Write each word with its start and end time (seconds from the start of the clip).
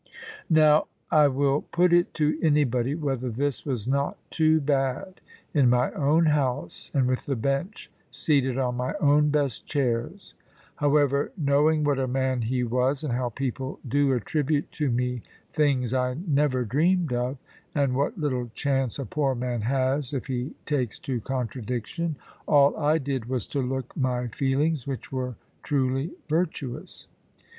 Now, 0.49 0.87
I 1.11 1.27
will 1.27 1.61
put 1.61 1.93
it 1.93 2.15
to 2.15 2.39
anybody 2.41 2.95
whether 2.95 3.29
this 3.29 3.67
was 3.67 3.87
not 3.87 4.17
too 4.31 4.59
bad, 4.59 5.21
in 5.53 5.69
my 5.69 5.91
own 5.91 6.25
house, 6.25 6.89
and 6.91 7.05
with 7.07 7.27
the 7.27 7.35
Bench 7.35 7.91
seated 8.09 8.57
on 8.57 8.75
my 8.77 8.95
own 8.99 9.29
best 9.29 9.67
chairs! 9.67 10.33
However, 10.77 11.31
knowing 11.37 11.83
what 11.83 11.99
a 11.99 12.07
man 12.07 12.41
he 12.41 12.63
was, 12.63 13.03
and 13.03 13.13
how 13.13 13.29
people 13.29 13.77
do 13.87 14.11
attribute 14.13 14.71
to 14.71 14.89
me 14.89 15.21
things 15.53 15.93
I 15.93 16.15
never 16.27 16.65
dreamed 16.65 17.13
of, 17.13 17.37
and 17.75 17.93
what 17.95 18.17
little 18.19 18.49
chance 18.55 18.97
a 18.97 19.05
poor 19.05 19.35
man 19.35 19.61
has 19.61 20.15
if 20.15 20.25
he 20.25 20.55
takes 20.65 20.97
to 21.01 21.21
contradiction, 21.21 22.15
all 22.47 22.75
I 22.75 22.97
did 22.97 23.25
was 23.25 23.45
to 23.49 23.59
look 23.61 23.95
my 23.95 24.29
feelings, 24.29 24.87
which 24.87 25.11
were 25.11 25.35
truly 25.61 26.09
virtuous. 26.27 27.07